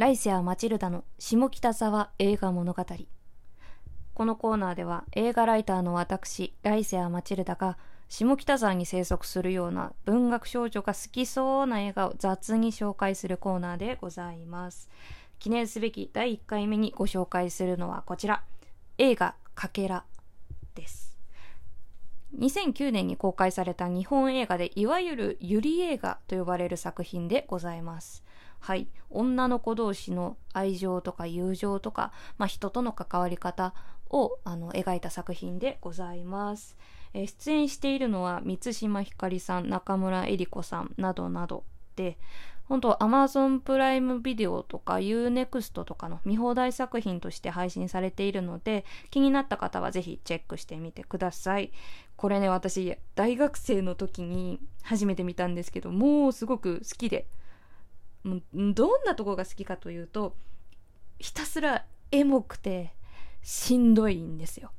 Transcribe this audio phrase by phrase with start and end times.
[0.00, 2.86] 来世はマチルダの下北沢映画物語。
[4.14, 7.76] このコーナーでは映画ライターの私来世はマチルダが
[8.08, 14.88] 下北沢に生息するような文学少女が好きそうな映画を雑に紹介するコーナーでございます。
[15.38, 18.42] 記念すべき第1回目にご紹介するのはこちら。
[18.96, 20.04] 映画かけら
[20.76, 21.18] です。
[22.38, 28.24] 2009年に公開された日本映画でいわゆるゆり映画と呼ばれる作品でございます。
[28.60, 28.88] はい。
[29.10, 33.74] 女の子同士の愛情とか友情とか、まあ、人との関わり方
[34.10, 36.76] をあの描いた作品でございます、
[37.14, 41.64] えー、出演しているのは満島ひかりさん中村江里子さんなどなど
[41.96, 42.18] で
[42.64, 51.72] 本当 Amazon プライムビデオとか UNEXT とかの見放題作品として配信されているので気になった方はぜひチェックしてみてください。
[52.14, 57.26] これね私大学生の時に初めて見たんですけどもうすごく好きで
[58.24, 60.36] どんなとこが好きかというと
[61.18, 62.94] ひたすらエモくて
[63.42, 64.72] しんどいんですよ。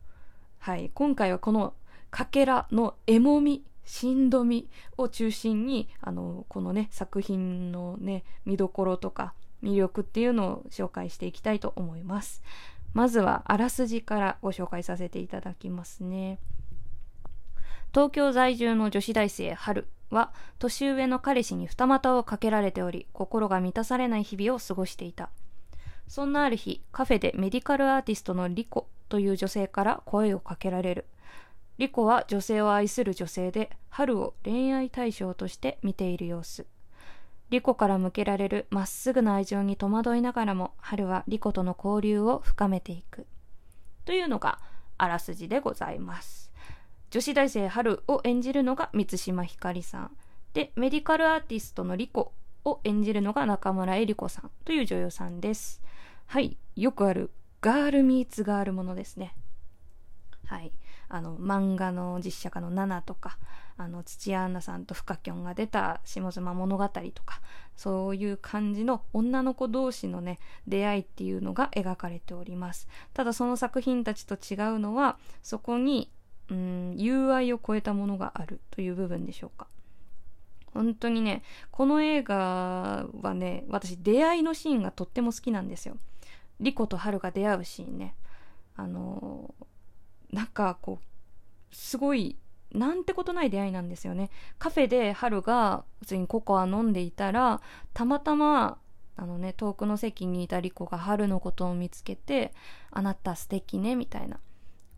[0.59, 0.91] はい。
[0.93, 1.73] 今回はこの
[2.11, 12.43] かけらのエモみしんどみを中心にあのこのね作品のね見どころとか魅力っていうのを紹介していきたいと思います。
[12.93, 16.39] まずはあらすじからご紹介させていただきますね。
[17.93, 19.87] 東京在住の女子大生春。
[20.11, 25.29] は年上の彼氏に二股をかけられており心が満たされない日々を過ごしていた。
[26.07, 31.05] そんなある日カフェでメディカルアーティストのリコという女性から声をかけられる。
[31.77, 36.67] リコは女性を愛する女性で春を恋愛対象として見ている様子。
[37.49, 43.25] リコから向けられるまっすぐな愛情に戸惑いながらも春はリコとの交流を深めていく。
[44.05, 44.59] というのが
[44.97, 46.51] あらすじでございます。
[47.11, 50.11] 女子大生春を演じるのが満島ひかりさん。
[50.53, 55.81] でメディカルアーティストのリコを演じるのが中村江里子さんという女優さんです。
[56.27, 59.35] はいよくあるガールミーツガールものですね。
[60.45, 60.71] はい
[61.09, 63.37] あの漫画の実写化の「ナナ」とか
[63.75, 67.41] あの土屋アンナさんとフカキョンが出た「下妻物語」とか
[67.75, 72.87] そういう感じの女の子同士のね出会いっていうのが描かれております。
[73.13, 76.09] ただその作品たちと違うのはそこに
[76.51, 79.67] うん友愛を超えたものがあるという部分でしょうか。
[80.73, 85.95] 本当にねこの映画はね私出会いのシーンがとっても好きなんですよ。
[86.59, 88.15] リコとハルが出会うシーンね。
[88.75, 89.53] あの
[90.31, 92.37] なんかこうすごい
[92.73, 94.29] なんてことない出会いなんですよね。
[94.59, 97.61] カフェで春が普通にココア飲んでいたら
[97.93, 98.77] たまたま
[99.15, 102.53] あのね遠くの席にいたリコが春のことを見つけて
[102.91, 104.39] 「あなた素敵ね」みたいな「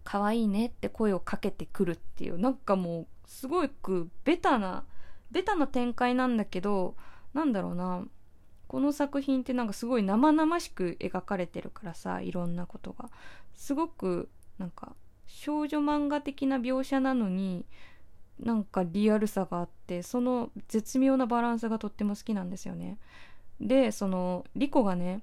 [0.03, 4.85] 可愛いね」って声をかけてくるっていうなんかもうすごくベタな
[5.31, 6.95] ベタな展開なんだけど
[7.33, 8.05] なんだろうな
[8.67, 13.09] この作品ってなんかすごい生々しく描かれてるからさいろんなことが
[13.55, 14.95] すごくなんか
[15.27, 17.65] 少女漫画的な描写なのに
[18.39, 22.97] なんかリアルさがあってその絶妙なバランスがとっても好きなんですよね。
[23.59, 25.21] でそのリコがね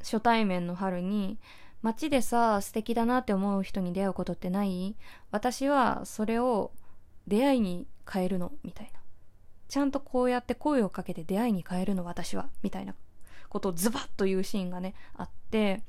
[0.00, 1.38] 初対面の春に
[1.82, 4.96] 街でさ素敵だなって思う人に出会うことってない？
[5.30, 6.72] 私はそれを
[7.26, 9.00] 出会いに変えるのみたいな。
[9.68, 12.94] ちゃんとこうやって声をかけて出会いに変えるの私はみたいな。
[13.48, 15.82] ことをズバッと言うシーンがねあって。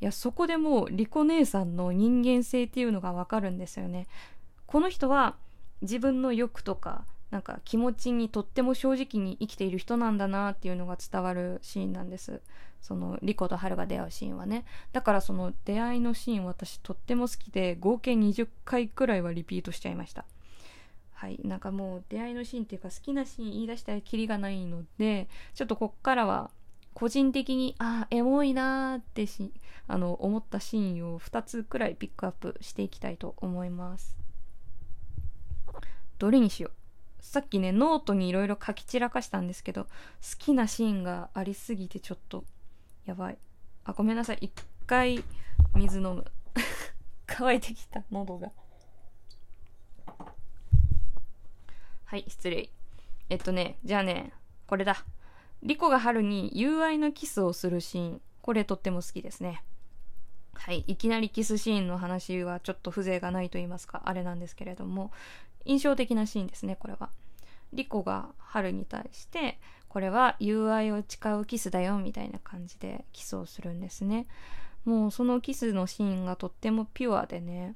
[0.00, 4.06] いやそこでもうリコ姉さんの人間性っていうのがわかるんですよね。
[4.66, 5.36] この人は
[5.82, 7.04] 自分の欲とか
[7.34, 12.40] なんか気持ちにとっても正直に生きている人なんだなっていうのが伝わるシーンなんです。
[12.80, 14.64] そのリコとハルが出会うシーンはね。
[14.92, 20.26] だからその出会いのシーン私とっても好きで合計20回くらいはリピートしちゃいました。
[21.12, 21.40] はい。
[21.42, 26.52] なんかもう出会いのシーンっていうか好きなシーン言い出したらキリがないのでちょっとこっからは
[26.92, 29.52] 個人的にあエモいなーってし
[29.88, 34.16] あの思ったシーンを2つくらいピックアップしていきたいと思います。
[36.20, 36.83] どれにしよう？
[37.24, 39.88] さっきねノートにいろいろ書き散らかしたんですけど好
[40.38, 42.44] きなシーンがありすぎてちょっと
[43.06, 43.38] やばい
[43.84, 44.52] あごめんなさい一
[44.86, 45.24] 回
[45.74, 46.24] 水飲む
[47.26, 48.52] 乾いてきた喉が
[52.04, 52.70] はい失礼
[53.30, 54.32] えっとねじゃあね
[54.66, 55.04] これだ
[55.64, 58.20] リコがハルに友愛のキスをするシーン。
[58.42, 59.64] これとっても好きですね。
[60.52, 60.84] はい。
[60.86, 65.10] いきなりキスシーンの話はちょっと風情がないと言いますか、あれなんですけれども、
[65.64, 67.10] 印象的なシーンですね、これは。
[67.72, 69.58] リコが春に対して、
[69.88, 74.26] これは友愛を誓うキスだよ、みたいな感じでキスをするんですね。
[74.84, 77.74] もうそのキスのシーンがとってもピュアでね、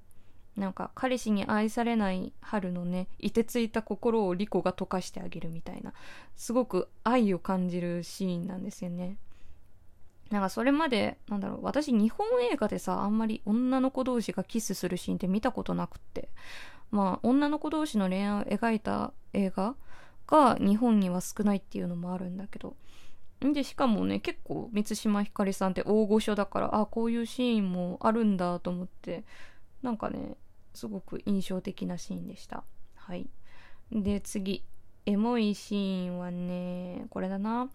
[0.59, 5.93] なんか彼氏に愛されない春のねいてついた心をリコが溶かしてあげるみたいな
[6.37, 9.17] すごく愛を感じるシーンなんですよね
[10.31, 16.29] なんかそれまでなんだろう私日本映画でさあんまり女の子同士がキスするシーンって見たことなくって
[16.91, 19.75] まあ女の子同士の恋愛を描いた映画
[20.27, 22.77] が日本には少ないっていうのもあるんだけど。
[23.41, 29.23] でしかもね結構満島ひかりさんって大御所だからあこういうシーンもあるんだと思って
[29.81, 30.37] なんかね
[30.75, 32.65] すごく印象的なシーンでした。
[32.97, 33.29] はい。
[33.93, 34.65] で次。
[35.07, 37.71] エモいシーンはねこれだな。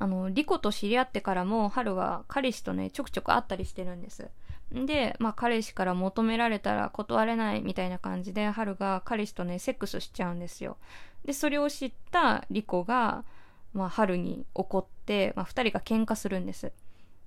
[0.00, 4.28] あのリコと知り合ってからも春は彼氏とねちょくちょく会ったりしてるんです。
[4.72, 10.76] で、まあ、彼氏から求められたら断れないみたいな感じで春が彼氏とねセックスしちゃうんですよ。
[11.24, 13.24] でそれを知ったリコが、
[13.72, 16.72] まあ、春に怒って、まあ、2人が喧嘩するんです。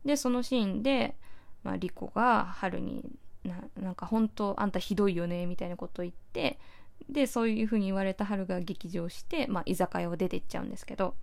[0.05, 1.15] でそのシーンで、
[1.63, 3.03] まあ、リコが春に
[3.43, 6.59] ななんか本当あんたひどいよねみたいなことを言って
[7.09, 11.15] でそういう風に言われた春が劇場して、まあ、居酒屋を出てっちゃうんですけど。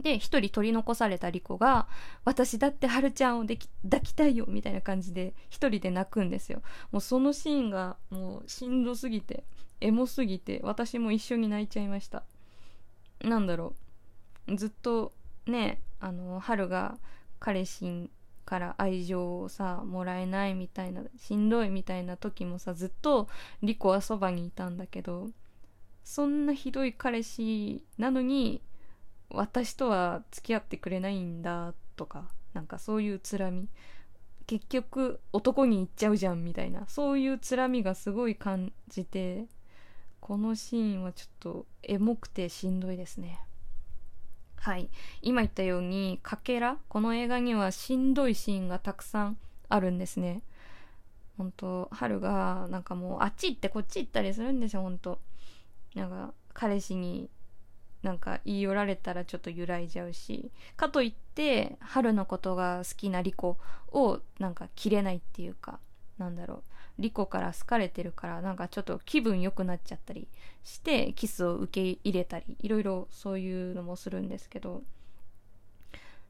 [0.00, 1.88] で一人取り残されたリコが
[2.24, 6.62] 「私だって春ちゃんをでき抱きたいよ」みたいな感じで一人で泣くんですよ。
[6.92, 9.44] もうそのシーンがもうしんどすぎて
[9.80, 12.22] エモすぎて私も一緒に泣いちゃいました。
[13.22, 13.74] なんだろ
[14.46, 14.56] う。
[14.56, 15.12] ずっと
[15.46, 16.98] ねあの春が
[17.40, 18.10] 彼氏
[18.44, 23.28] から愛情をさもらえないみたいなしんどいみたいな時もさずっと
[23.62, 25.28] リコはそばにいたんだけど
[26.02, 28.62] そんなひどい彼氏なのに
[29.30, 33.68] 私とは付き合ってくれないんだとかなんかそういうつらみ。
[34.46, 36.86] 結局男に行っちゃうじゃんみたいな。
[36.88, 39.46] そういうつらみがすごい感じて
[40.20, 43.40] このシーンはちょっとエモくてしんどいですね。
[44.56, 44.88] はい。
[45.22, 49.38] 今言ったようにかけらこの映画にはしんどいシーンがたくさん
[49.68, 50.42] あるんですね。
[51.36, 55.18] 本当春がなんかもうあっち行ってこっち行ったりするんですよ本当。
[55.94, 57.30] なんか彼氏に
[58.08, 63.58] なんか言い寄られたらちょっと揺らいじゃうしかといって春のことが好きなリコ
[63.92, 65.78] をなんか切れないっていうか
[66.16, 66.62] なんだろう。
[66.98, 70.26] リコから好かれてるからなんかちょっと気分良くなっちゃったり
[70.64, 74.82] してキスを受け入れたりいろいろそういうのもするんですけど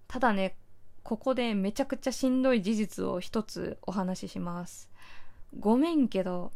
[0.08, 0.56] ただね
[1.04, 4.90] ここでめちゃくちゃしんどい事実を一つお話しします。
[5.58, 6.52] ごめんけど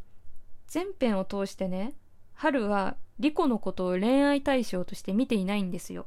[0.66, 1.94] 全編を通してね
[2.34, 6.06] 春はリコのことを恋愛対象として見ていないんですよ。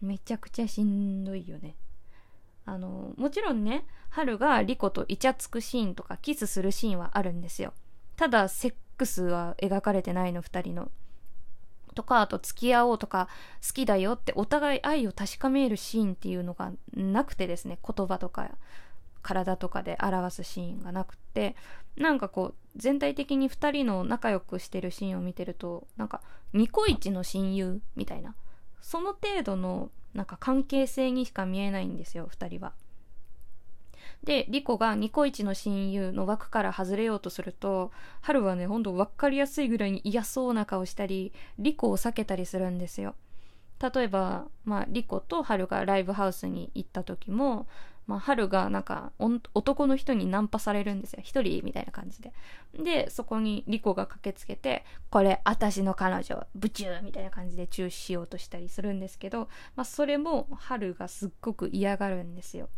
[0.00, 1.74] めちゃくちゃしんどいよね。
[2.64, 7.74] あの、もちろんね、春がリコとイチャつくシーンとかキスするシーンはあるんですよ。
[8.14, 10.92] ただ、セックスは描かれてないの、二人の。
[11.96, 13.28] とか、あと付き合おうとか、
[13.66, 18.48] 好きだよってお互い愛を確かめるシーンっていうのがなくてですね、言葉とか
[19.22, 21.56] 体とかで表すシーンがなくて
[21.96, 26.22] なんかこう全体的に2人の仲良くしてるシーンを見てるとなんか
[26.52, 28.34] ニコイチの親友みたいな
[28.80, 32.72] その程度のなんか関係性にしか見えないんですよ2人は。
[34.24, 43.14] でリコがニコイチの親友の枠から外れようとすると春はねほんと分かりやすいぐらいに嫌そうな顔したりリコを避けたりするんですよ。
[43.80, 47.68] 例えば、まあ、リコと春がライブハウスに行った時も
[48.08, 49.12] まあ、春がなんか
[49.52, 51.20] 男の人にナンパされるんですよ。
[51.22, 52.32] 一人みたいな感じで。
[52.74, 62.70] でそこにリコが駆けつけてこれ私の彼女ブチューみたいな感じでチューしようとしたりするんですけど、まあ、それも春がすっごく嫌がるんですよ、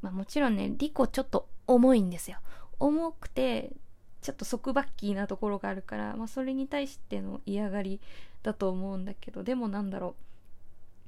[0.00, 2.38] まあ、もちろんねリコちょっと重いんですよ。
[2.80, 3.72] 重くて
[4.22, 8.00] ちょっと束縛キーなところがあるから、まあ、それに対しての嫌がり
[8.42, 10.14] だと思うんだけどでもなんだろう。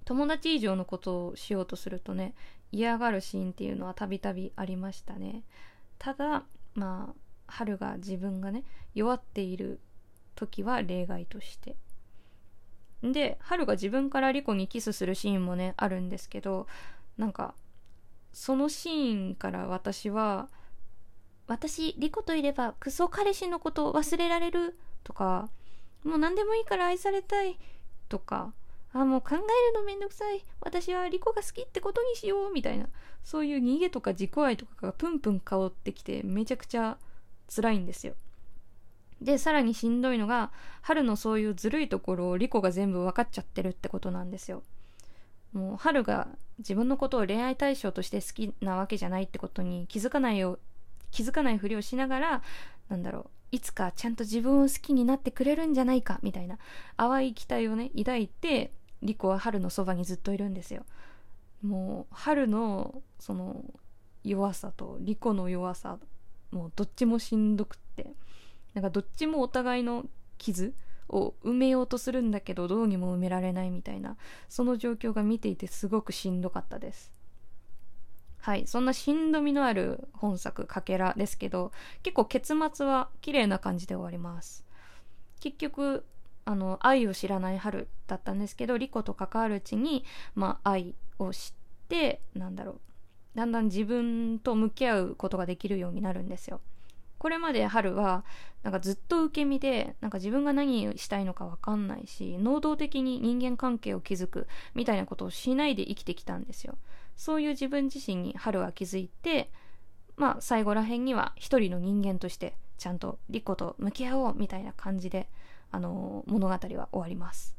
[0.04, 2.34] 友達以上のことをしようとするとね
[2.74, 5.44] 嫌がるシーンっていうのはたびたびありましたね。
[5.98, 7.14] ただまあ
[7.46, 8.64] 春が自分がね
[8.94, 9.80] 弱っている
[10.34, 11.76] 時は例外として。
[13.02, 16.66] で春が自分からリコにキスするシーンもねあるんですけど
[17.18, 17.54] なんか
[18.32, 20.48] そのシーンから私は
[21.46, 25.50] 私リコといればクソ彼氏のことを忘れられるとか
[26.02, 27.58] もう何でもいいから愛されたい
[28.08, 28.54] とか
[28.94, 29.42] あ、もう考える
[29.74, 30.44] のめんどくさい。
[30.60, 32.52] 私はリコが好きってことにしよう。
[32.52, 32.86] みたいな。
[33.24, 36.96] そういう逃げとか自己愛とかがプンプン香ってきて、めちゃくちゃ
[37.54, 38.14] 辛いんですよ。
[39.20, 44.62] で、さらにしんどいのが、春のそういうずるいところをリコが全部分かっちゃってるってことなんですよ。
[45.52, 50.60] もう、春が自分のことを恋愛対象として好きなわけじゃないってことに気づかないよ、
[51.10, 52.42] 気づかないふりをしながら、
[52.88, 56.58] なんだろう、いつかちゃんと自分を好きになってくれるんじゃないか、みたいな
[56.96, 58.72] 淡い期待をね、抱いて、
[59.04, 60.84] リコは春のそばにずっといるんですよ。
[61.62, 63.64] もう春のその
[64.24, 65.98] 弱さとリコの弱さ
[66.50, 68.14] もうどっちもしんどくって。
[68.72, 70.04] なんかどっちもお互いの
[70.36, 70.74] 傷
[71.08, 74.16] を埋めようとするんだけどどうにも埋められないみたいな。
[74.48, 77.12] その状況が見ていてすごくしんどかったです。
[78.38, 78.66] はい。
[78.66, 84.64] そんなしんどみのある本作「かけら」ですけど結構結末は綺麗な感じで終わります。
[85.40, 86.04] 結局
[86.44, 92.80] あの愛を知らない春だったんですけどリコと関わるうちに、まあ、愛を知ってなんだろう
[93.34, 96.60] だんだん自分と向き合うことができるようになるんですよ。
[97.18, 98.22] これまで春は
[98.62, 106.76] なんかずっと受け身でなんか自分が何したいのか分かんないし能動的に人間関係を築くみたいなことをしないで生きてきたんですよ。
[107.16, 109.50] そういう自分自身に春は気づいて
[110.16, 115.28] まあ最後らへんには一人の人間としてちゃんとリコと向き合おうみたいな感じで
[115.74, 117.56] あの、物語は終わります。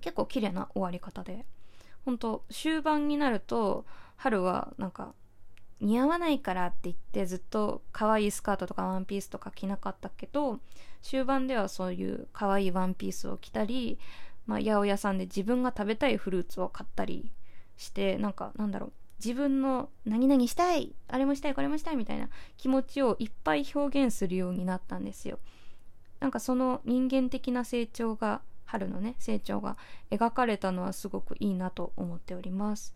[0.00, 1.46] 結構綺麗な終わり方で。
[2.04, 5.14] 本当終盤になると春はなんか
[5.80, 10.60] 似合わないからって言ってずっと可愛いスカートとかワンピースとか着なかったけど
[11.02, 13.98] 終盤ではそういう可愛いワンピースを着たり、
[14.46, 17.32] まあ、八百屋さんで自分が食べたいフルーツを買ったり
[17.76, 18.92] してなんかなんだろう
[19.22, 25.38] 自分の何々したいあれもしたいこれもしたいみたいな気持ちをいっぱい表現するようになったんですよ。
[26.20, 29.76] なんかその人間的な成長が春のね成長が
[30.10, 32.94] 描かれたのはすごくいいなと思っております。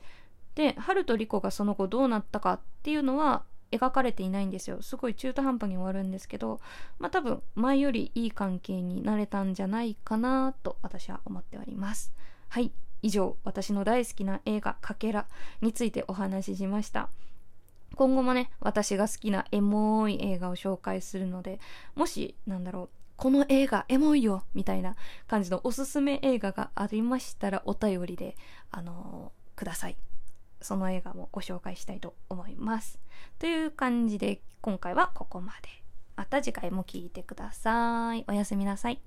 [0.55, 4.83] で春とリコがその後どうなったかっていうのは描かれていないんですよ。
[4.83, 6.61] すごい中途半端に終わるんですけど
[6.99, 12.13] まあ多分前よりいい関係になれたんじゃないかなと私は思っております。
[12.49, 12.73] はい
[13.03, 15.27] 以上私の大好きな映画「かけら」
[15.63, 17.09] についてお話ししました。
[17.95, 21.59] 今後もね私が好きなエモい映画を紹介するので
[21.95, 24.97] もしなんだろうこの映画エモいよみたいな
[25.27, 28.37] 感じのおすすめ映画がありましたらお便りで
[28.71, 29.97] あのー、ください
[30.61, 32.99] その映画もご紹介したいと思います。
[33.39, 35.69] という感じで今回はここまで。
[36.17, 38.25] また次回も聴いてください。
[38.27, 39.01] おやすみなさい。